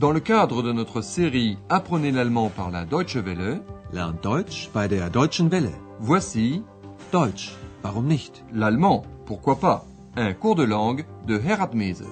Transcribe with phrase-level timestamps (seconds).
[0.00, 3.60] Dans le cadre de notre série Apprenez l'allemand par la Deutsche Welle,
[3.92, 5.74] Lernt Deutsch bei der Deutschen Welle.
[5.98, 6.62] voici
[7.12, 7.50] Deutsch,
[7.84, 8.42] warum nicht?
[8.50, 9.84] l'allemand, pourquoi pas,
[10.16, 12.06] un cours de langue de Herat Mese.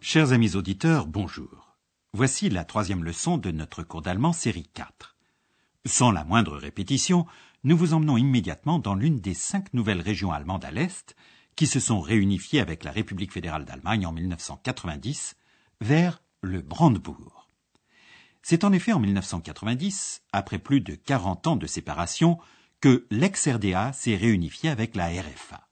[0.00, 1.76] Chers amis auditeurs, bonjour.
[2.12, 5.15] Voici la troisième leçon de notre cours d'allemand série 4.
[5.86, 7.26] Sans la moindre répétition,
[7.62, 11.14] nous vous emmenons immédiatement dans l'une des cinq nouvelles régions allemandes à l'Est
[11.54, 15.36] qui se sont réunifiées avec la République fédérale d'Allemagne en 1990
[15.80, 17.48] vers le Brandebourg.
[18.42, 22.38] C'est en effet en 1990, après plus de 40 ans de séparation,
[22.80, 25.68] que l'ex-RDA s'est réunifié avec la RFA.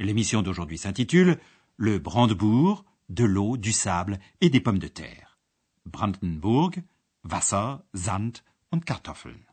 [0.00, 1.38] L'émission d'aujourd'hui s'intitule
[1.76, 5.38] Le Brandebourg, de l'eau, du sable et des pommes de terre.
[5.86, 6.82] Brandenburg,
[7.24, 8.38] Wasser, Sand
[8.70, 9.44] und Kartoffeln.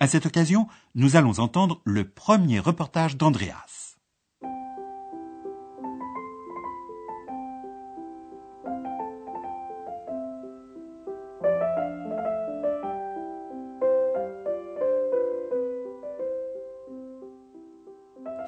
[0.00, 3.88] À cette occasion, nous allons entendre le premier reportage d'Andreas.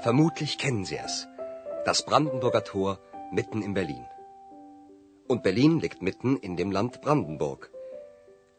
[0.02, 1.28] Vermutlich kennen Sie es.
[1.84, 2.98] Das Brandenburger Tor
[3.32, 4.06] mitten in Berlin.
[5.28, 7.70] Und Berlin liegt mitten in dem Land Brandenburg.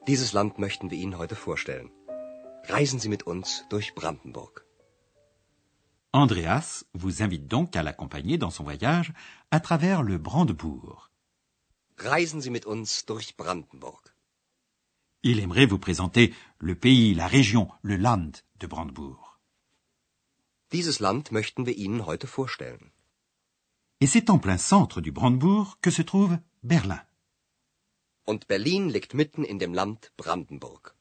[0.08, 1.92] Dieses Land möchten wir Ihnen heute vorstellen.
[2.68, 4.66] Reisen Sie mit uns durch Brandenburg.
[6.12, 9.14] Andreas vous invite donc à l'accompagner dans son voyage
[9.52, 11.12] à travers le Brandebourg.
[11.98, 14.02] Reisen Sie mit uns durch Brandenburg.
[15.22, 19.40] Il aimerait vous présenter le pays, la région, le Land de Brandebourg.
[20.72, 22.92] Dieses Land möchten wir Ihnen heute vorstellen.
[24.00, 27.02] Et c'est en plein centre du Brandebourg que se trouve Berlin.
[28.32, 30.96] Und Berlin liegt mitten in dem Land Brandenburg.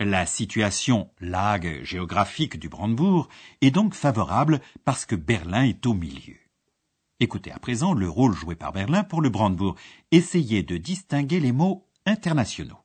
[0.00, 3.28] La situation, lage géographique du Brandebourg
[3.60, 6.34] est donc favorable parce que Berlin est au milieu.
[7.20, 9.76] Écoutez à présent le rôle joué par Berlin pour le Brandebourg.
[10.10, 12.80] Essayez de distinguer les mots internationaux.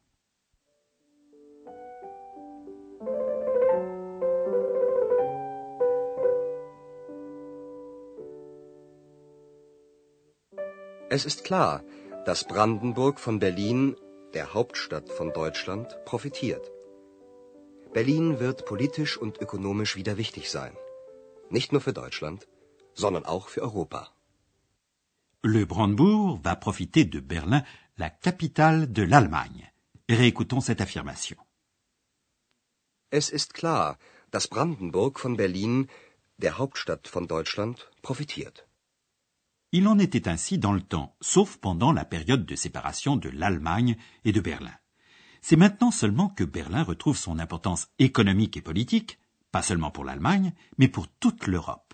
[11.09, 11.81] Es ist klar,
[12.29, 13.95] dass Brandenburg von Berlin,
[14.35, 16.65] der Hauptstadt von Deutschland, profitiert.
[17.91, 20.73] Berlin wird politisch und ökonomisch wieder wichtig sein.
[21.49, 22.47] Nicht nur für Deutschland,
[22.93, 24.01] sondern auch für Europa.
[25.41, 27.63] Le Brandebourg va profiter de Berlin,
[27.95, 29.65] la capitale de l'Allemagne.
[30.07, 31.39] Réécoutons cette affirmation.
[33.09, 33.97] Es ist klar,
[34.29, 35.87] dass Brandenburg von Berlin,
[36.37, 38.68] der Hauptstadt von Deutschland, profitiert.
[39.71, 43.97] Il en était ainsi dans le temps, sauf pendant la période de séparation de l'Allemagne
[44.25, 44.73] et de Berlin.
[45.41, 49.19] C'est maintenant seulement que Berlin retrouve son importance économique et politique,
[49.51, 51.93] pas seulement pour l'Allemagne, mais pour toute l'Europe.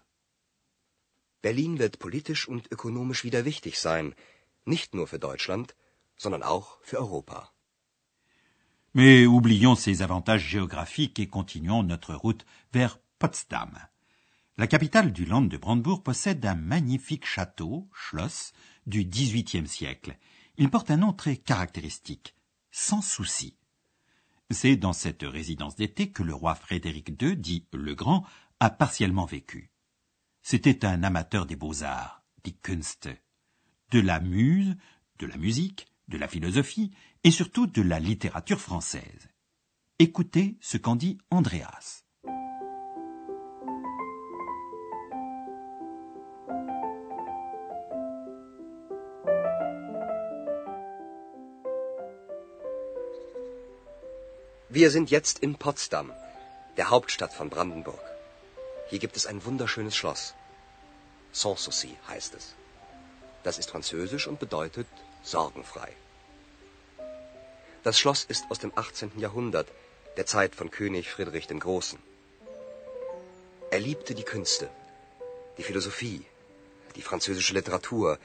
[1.44, 4.16] Berlin wird politisch und ökonomisch wieder wichtig sein.
[4.66, 5.75] Nicht nur für Deutschland,
[6.18, 7.52] sondern auch für Europa.
[8.94, 13.78] Mais oublions ces avantages géographiques et continuons notre route vers Potsdam.
[14.58, 18.54] La capitale du Land de Brandebourg possède un magnifique château, Schloss,
[18.88, 20.18] du XVIIIe siècle.
[20.58, 22.36] Il porte un nom très caractéristique,
[22.72, 23.58] sans souci.
[24.50, 28.26] C'est dans cette résidence d'été que le roi Frédéric II, dit le Grand,
[28.62, 29.72] a partiellement vécu.
[30.42, 33.10] C'était un amateur des beaux-arts, die Künste,
[33.92, 34.78] de la muse,
[35.20, 36.92] de la musique, de la philosophie
[37.26, 39.28] et surtout de la littérature française.
[40.00, 42.05] Écoutez ce qu'en dit Andreas.
[54.75, 56.12] Wir sind jetzt in Potsdam,
[56.75, 58.06] der Hauptstadt von Brandenburg.
[58.90, 60.34] Hier gibt es ein wunderschönes Schloss.
[61.31, 62.56] Sanssouci heißt es.
[63.44, 64.90] Das ist französisch und bedeutet
[65.24, 65.94] sorgenfrei.
[67.84, 69.17] Das Schloss ist aus dem 18.
[69.17, 69.70] Jahrhundert,
[70.17, 72.00] der Zeit von König Friedrich dem Großen.
[73.72, 74.70] Er liebte die Künste,
[75.58, 76.26] die Philosophie,
[76.97, 78.20] die französische Literatur,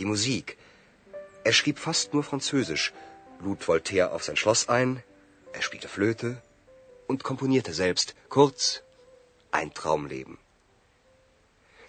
[0.00, 0.58] die Musik.
[1.44, 2.92] Er schrieb fast nur Französisch,
[3.38, 5.04] lud Voltaire auf sein Schloss ein,
[5.56, 6.30] er spielte Flöte
[7.10, 8.14] und komponierte selbst.
[8.28, 8.82] Kurz,
[9.58, 10.36] ein Traumleben.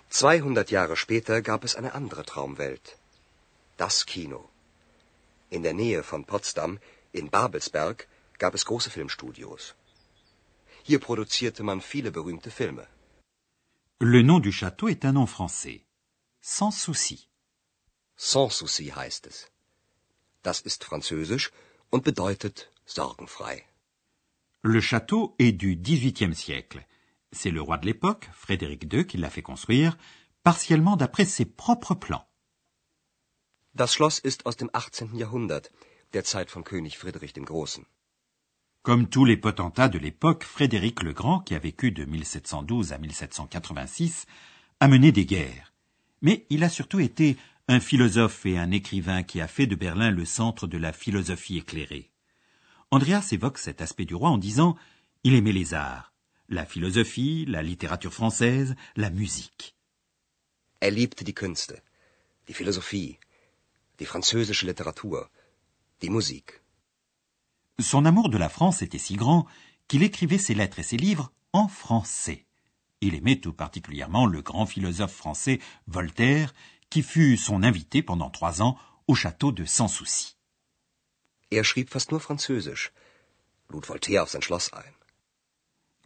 [0.09, 2.97] 200 Jahre später gab es eine andere Traumwelt.
[3.75, 4.41] Das Kino.
[5.49, 6.79] In der Nähe von Potsdam,
[7.11, 9.75] in Babelsberg, gab es große Filmstudios.
[10.83, 12.87] Hier produzierte man viele berühmte Filme.
[13.99, 15.81] Le nom du château est un nom français.
[16.41, 17.19] Sans souci.
[18.15, 19.37] Sans souci heißt es.
[20.43, 21.51] Das ist französisch
[21.89, 23.63] und bedeutet sorgenfrei.
[24.63, 26.85] Le château est du XVIIIe siècle.
[27.31, 29.97] C'est le roi de l'époque, Frédéric II, qui l'a fait construire,
[30.43, 32.27] partiellement d'après ses propres plans.
[33.75, 35.15] Das Schloss ist aus dem 18.
[35.15, 35.69] Jahrhundert,
[36.13, 37.85] der Zeit von König Friedrich dem Großen.
[38.81, 42.97] Comme tous les potentats de l'époque, Frédéric le Grand, qui a vécu de 1712 à
[42.97, 44.25] 1786,
[44.79, 45.73] a mené des guerres.
[46.21, 47.37] Mais il a surtout été
[47.67, 51.57] un philosophe et un écrivain qui a fait de Berlin le centre de la philosophie
[51.57, 52.11] éclairée.
[52.89, 54.77] Andreas évoque cet aspect du roi en disant
[55.23, 56.13] il aimait les arts,
[56.47, 59.75] la philosophie, la littérature française, la musique.
[60.79, 61.81] Er liebte die Künste,
[62.47, 63.19] die Philosophie,
[63.99, 65.29] die französische Literatur,
[66.01, 66.61] die Musik.
[67.79, 69.47] Son amour de la France était si grand
[69.89, 72.45] qu'il écrivait ses lettres et ses livres en français.
[73.01, 76.53] Il aimait tout particulièrement le grand philosophe français Voltaire,
[76.89, 80.36] qui fut son invité pendant trois ans au château de Sans Souci.
[81.49, 82.91] Er schrieb fast nur Französisch,
[83.69, 84.93] lud Voltaire auf sein Schloss ein.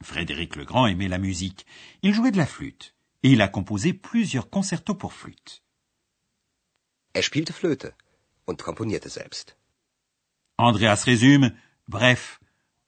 [0.02, 1.66] Frédéric le Grand aimait la musique.
[2.02, 5.62] Il jouait de la flûte et il a composé plusieurs concertos pour flûte.
[7.14, 7.94] Er spielte Flöte
[8.46, 9.58] und komponierte selbst.
[10.58, 11.52] Andreas résume,
[11.88, 12.40] bref,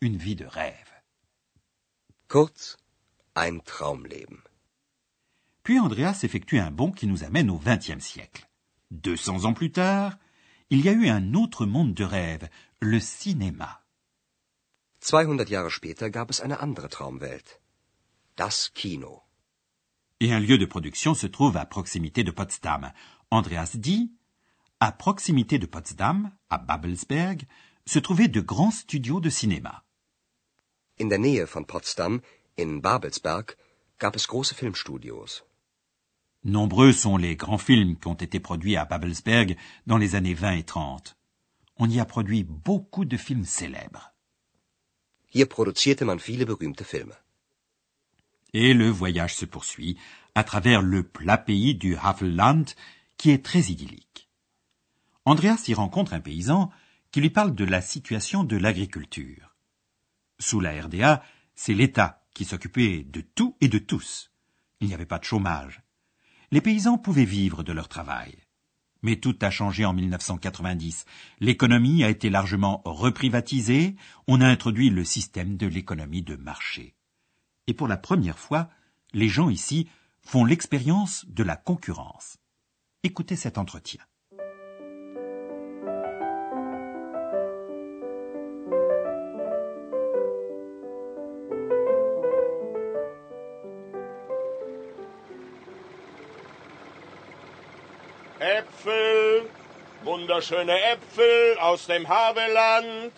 [0.01, 0.91] une vie de rêve.
[2.27, 2.77] Kurz,
[3.35, 4.41] ein Traumleben.
[5.63, 8.49] Puis Andreas effectue un bond qui nous amène au XXe siècle.
[8.91, 10.17] Deux cents ans plus tard,
[10.73, 12.49] il y a eu un autre monde de rêve,
[12.79, 13.83] le cinéma.
[15.01, 17.61] 200 Jahre später gab es eine andere Traumwelt.
[18.35, 19.21] Das Kino.
[20.19, 22.91] Et un lieu de production se trouve à proximité de Potsdam.
[23.29, 24.13] Andreas dit,
[24.79, 27.43] à proximité de Potsdam, à Babelsberg,
[27.85, 29.83] se trouvaient de grands studios de cinéma.
[30.99, 32.21] In der Nähe von Potsdam,
[32.57, 33.57] in Babelsberg,
[33.99, 35.43] gab es große Filmstudios.
[36.45, 39.55] Nombreux sont les grands films qui ont été produits à Babelsberg
[39.87, 41.17] dans les années 20 et 30.
[41.77, 44.13] On y a produit beaucoup de films célèbres.
[45.33, 47.13] Hier produzierte man viele berühmte Filme.
[48.53, 49.97] Et le voyage se poursuit
[50.35, 52.65] à travers le plat pays du Havelland
[53.17, 54.29] qui est très idyllique.
[55.25, 56.71] Andreas y rencontre un paysan
[57.11, 59.55] qui lui parle de la situation de l'agriculture.
[60.39, 61.23] Sous la RDA,
[61.55, 64.31] c'est l'État qui s'occupait de tout et de tous.
[64.81, 65.82] Il n'y avait pas de chômage.
[66.53, 68.37] Les paysans pouvaient vivre de leur travail.
[69.01, 71.05] Mais tout a changé en 1990.
[71.39, 73.95] L'économie a été largement reprivatisée,
[74.27, 76.93] on a introduit le système de l'économie de marché.
[77.65, 78.69] Et pour la première fois,
[79.13, 79.89] les gens ici
[80.21, 82.37] font l'expérience de la concurrence.
[83.01, 84.01] Écoutez cet entretien.
[98.59, 99.49] Äpfel,
[100.03, 103.13] wunderschöne Äpfel aus dem Havelland.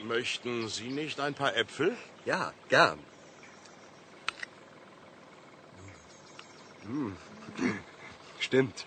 [0.00, 1.96] Möchten Sie nicht ein paar Äpfel?
[2.24, 2.98] Ja, gern.
[6.82, 7.16] Hm.
[8.38, 8.86] Stimmt.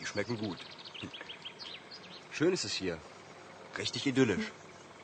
[0.00, 0.58] Die schmecken gut.
[2.30, 2.98] Schön ist es hier.
[3.78, 4.52] Richtig idyllisch.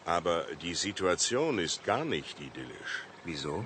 [0.05, 3.05] Aber die Situation ist gar nicht idyllisch.
[3.25, 3.65] Wieso?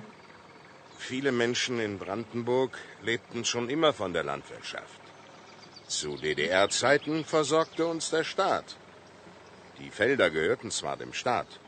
[0.97, 5.01] Viele Menschen in Brandenburg lebten schon immer von der Landwirtschaft.
[5.87, 8.77] Zu DDR-Zeiten versorgte uns der Staat.
[9.79, 11.59] Die Felder gehörten zwar dem Staat,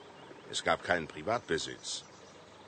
[0.49, 2.03] es gab keinen Privatbesitz,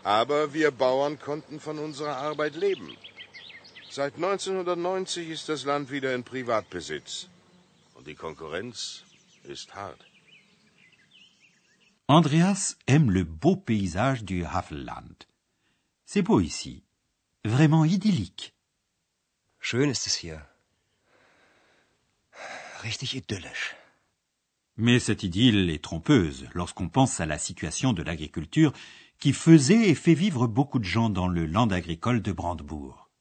[0.03, 2.95] aber wir Bauern konnten von unserer Arbeit leben.
[3.89, 7.27] Seit 1990 ist das Land wieder in Privatbesitz
[7.95, 9.03] und die Konkurrenz
[9.43, 10.05] ist hart.
[12.07, 15.28] Andreas aime le beau paysage du Havelland.
[16.11, 16.81] C'est beau ici.
[17.45, 18.55] Vraiment idyllique.
[19.59, 20.41] Schön ist es hier.
[22.81, 23.75] Richtig idyllisch.
[24.75, 28.73] Mais cette idylle est trompeuse lorsqu'on pense à la situation de l'agriculture
[29.19, 33.11] qui faisait et fait vivre beaucoup de gens dans le land agricole de Brandebourg.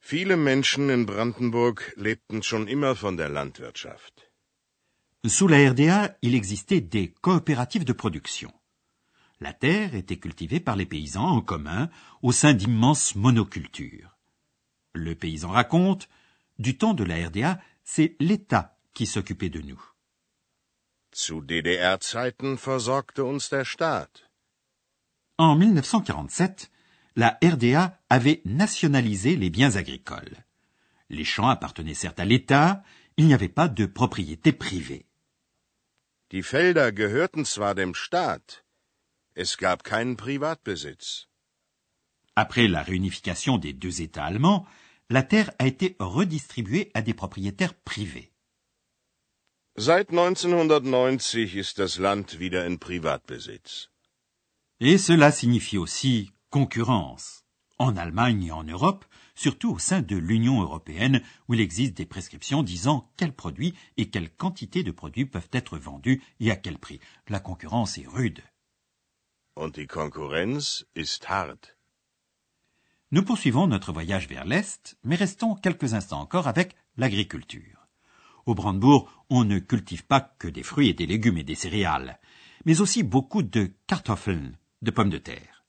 [0.00, 4.32] Viele Menschen in Brandenburg lebten schon immer von der Landwirtschaft.
[5.26, 8.50] Sous la RDA, il existait des coopératives de production.
[9.40, 11.88] La terre était cultivée par les paysans en commun
[12.22, 14.18] au sein d'immenses monocultures.
[14.92, 16.08] Le paysan raconte,
[16.58, 19.82] du temps de la RDA, c'est l'État qui s'occupait de nous.
[21.12, 24.10] Zu DDR-Zeiten versorgte uns der Staat.
[25.38, 26.70] En 1947,
[27.16, 30.36] la RDA avait nationalisé les biens agricoles.
[31.08, 32.82] Les champs appartenaient certes à l'État,
[33.16, 35.06] il n'y avait pas de propriété privée.
[36.30, 38.64] Die Felder gehörten zwar dem Staat,
[39.34, 41.28] es gab keinen Privatbesitz.
[42.36, 44.66] Après la réunification des deux États allemands,
[45.08, 48.32] la terre a été redistribuée à des propriétaires privés.
[49.76, 53.90] Seit 1990 ist das Land wieder in Privatbesitz.
[54.80, 57.44] Et cela signifie aussi concurrence.
[57.78, 62.04] En Allemagne et en Europe, surtout au sein de l'Union européenne, où il existe des
[62.04, 66.78] prescriptions disant quels produits et quelle quantité de produits peuvent être vendus et à quel
[66.78, 67.00] prix.
[67.28, 68.42] La concurrence est rude.
[73.10, 77.86] Nous poursuivons notre voyage vers l'Est, mais restons quelques instants encore avec l'agriculture.
[78.46, 82.20] Au Brandebourg, on ne cultive pas que des fruits et des légumes et des céréales,
[82.64, 85.66] mais aussi beaucoup de kartoffeln, de pommes de terre.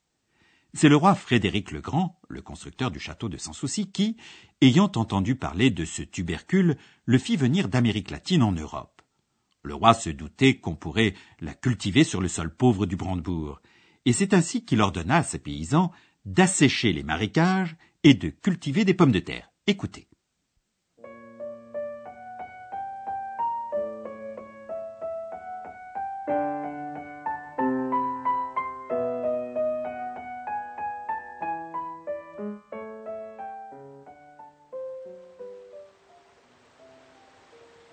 [0.72, 4.16] C'est le roi Frédéric le Grand, le constructeur du château de Sanssouci, qui,
[4.62, 9.02] ayant entendu parler de ce tubercule, le fit venir d'Amérique latine en Europe.
[9.62, 13.60] Le roi se doutait qu'on pourrait la cultiver sur le sol pauvre du Brandebourg,
[14.04, 15.92] et c'est ainsi qu'il ordonna à ses paysans
[16.24, 19.50] d'assécher les marécages et de cultiver des pommes de terre.
[19.66, 20.08] Écoutez.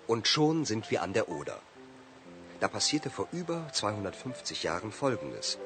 [0.07, 1.59] Und schon sind wir an der Oder.
[2.59, 5.59] Da passierte vor über 250 Jahren Folgendes.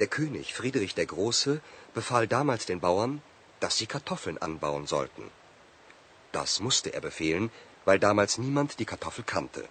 [0.00, 1.60] Der König Friedrich der Große
[1.94, 3.22] befahl damals den Bauern,
[3.60, 5.30] dass sie Kartoffeln anbauen sollten.
[6.32, 7.50] Das musste er befehlen,
[7.86, 9.62] weil damals niemand die Kartoffel kannte.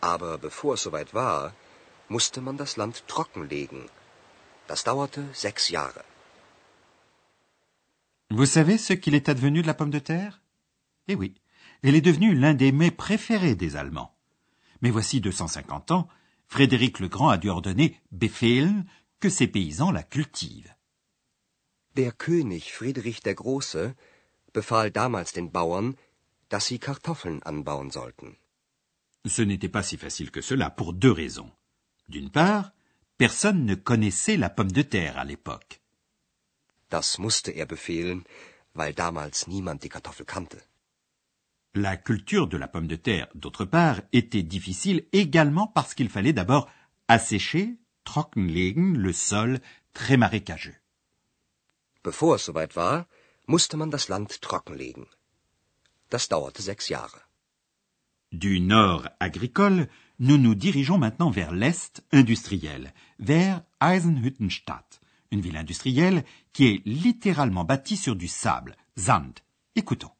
[0.00, 1.54] Aber bevor es soweit war,
[2.08, 3.88] musste man das Land trockenlegen.
[4.66, 6.04] Das dauerte sechs Jahre.
[8.30, 10.40] Vous savez ce qu'il est advenu de la pomme de terre
[11.06, 11.34] Eh oui,
[11.82, 14.12] elle est devenue l'un des mets préférés des Allemands.
[14.80, 16.08] Mais voici 250 ans,
[16.48, 18.86] Frédéric le Grand a dû ordonner befehlen
[19.24, 20.76] que ses paysans la cultivent.
[21.96, 23.94] Der König Friedrich der Große
[24.52, 25.96] befahl damals den Bauern,
[26.50, 28.36] dass sie Kartoffeln anbauen sollten.
[29.24, 31.50] Ce n'était pas si facile que cela pour deux raisons.
[32.06, 32.72] D'une part,
[33.16, 35.80] personne ne connaissait la pomme de terre à l'époque.
[36.90, 38.24] Das musste er befehlen,
[38.74, 40.60] weil damals niemand die Kartoffel kannte.
[41.72, 46.34] La culture de la pomme de terre, d'autre part, était difficile également parce qu'il fallait
[46.34, 46.68] d'abord
[47.08, 49.60] assécher, trockenlegen, le sol
[49.92, 50.76] très marécageux.
[52.02, 53.06] Bevor es soweit war,
[53.46, 55.06] musste man das Land trockenlegen.
[56.10, 57.20] Das dauerte sechs Jahre.
[58.30, 66.24] Du nord agricole, nous nous dirigeons maintenant vers l'est industriel, vers Eisenhüttenstadt, une ville industrielle
[66.52, 69.40] qui est littéralement bâtie sur du sable, Sand.
[69.76, 70.10] Écoutons.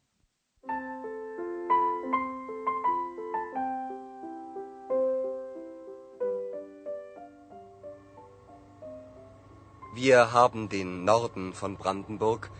[9.95, 12.51] Wir haben den Norden von Brandenburg,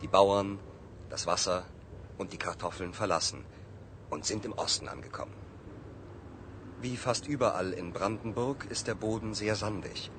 [0.00, 0.58] die Bauern,
[1.10, 1.64] das Wasser
[2.16, 3.44] und die Kartoffeln verlassen
[4.08, 5.34] und sind im Osten angekommen.
[6.80, 10.10] Wie fast überall in Brandenburg ist der Boden sehr sandig.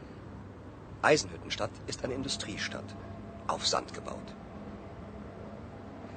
[1.01, 2.95] Eisenhüttenstadt ist eine Industriestadt,
[3.47, 4.35] auf Sand gebaut.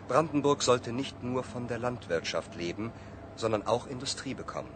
[0.09, 2.93] Brandenburg sollte nicht nur von der Landwirtschaft leben,
[3.35, 4.75] sondern auch Industrie bekommen.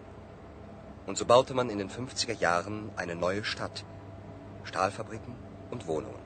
[1.04, 3.84] Und so baute man in den 50er Jahren eine neue Stadt.
[4.64, 6.22] Stahlfabriken, und Wohnungen.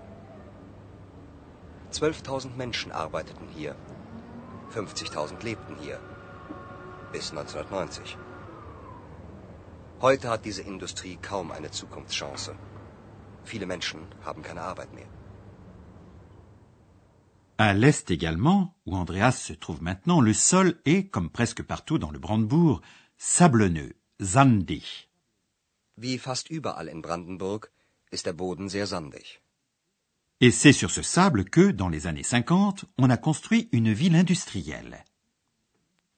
[1.92, 3.74] 12.000 Menschen arbeiteten hier.
[4.74, 5.98] 50.000 lebten hier.
[7.12, 8.16] Bis 1990.
[10.00, 12.54] Heute hat diese Industrie kaum eine Zukunftschance.
[13.44, 15.08] Viele Menschen haben keine Arbeit mehr.
[17.58, 22.10] À l'est également, où Andreas se trouve maintenant, le sol est, comme presque partout dans
[22.10, 22.80] le Brandebourg,
[23.16, 25.08] sablonneux, sandig.
[25.94, 27.70] Wie fast überall in Brandenburg
[28.12, 29.40] ist der Boden sehr sandig.
[30.40, 34.16] Et c'est sur ce sable que, dans les années 50, on a construit une ville
[34.16, 35.04] industrielle.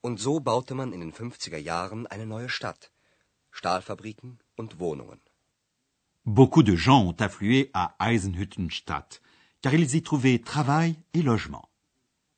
[0.01, 2.91] Und so baute man in den 50er Jahren eine neue Stadt.
[3.51, 5.19] Stahlfabriken und Wohnungen.
[6.25, 9.21] Beaucoup de gens ont afflué à Eisenhüttenstadt,
[9.61, 11.69] car ils y trouvaient travail et logement.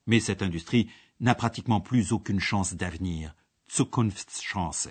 [0.06, 3.34] Mais cette industrie n'a pratiquement plus aucune chance d'avenir,
[3.68, 4.90] Zukunftschance.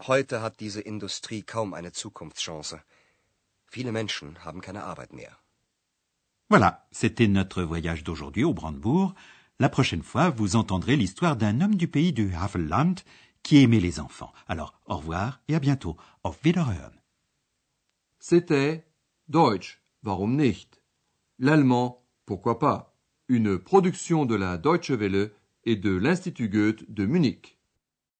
[0.00, 2.80] Heute hat diese Industrie kaum eine Zukunftschance.
[3.74, 5.34] Viele Menschen haben keine Arbeit mehr.
[6.48, 9.16] Voilà, c'était notre voyage d'aujourd'hui au Brandebourg.
[9.58, 12.94] La prochaine fois, vous entendrez l'histoire d'un homme du pays du Havelland
[13.42, 14.32] qui aimait les enfants.
[14.46, 15.96] Alors, au revoir et à bientôt.
[16.22, 16.94] Auf Wiederhören.
[18.20, 18.84] C'était
[19.26, 20.80] Deutsch, warum nicht?
[21.40, 22.94] L'allemand, pourquoi pas?
[23.26, 25.32] Une production de la Deutsche Welle
[25.64, 27.53] et de l'Institut Goethe de Munich.